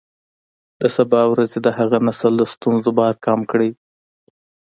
د 0.81 0.83
سبا 0.95 1.21
ورځې 1.31 1.59
د 1.65 1.67
هغه 1.77 1.97
نسل 2.07 2.33
د 2.37 2.43
ستونزو 2.53 2.89
بار 2.99 3.13
کم 3.25 3.39
کړئ. 3.51 3.69